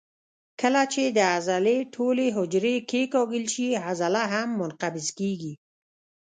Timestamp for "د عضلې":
1.17-1.77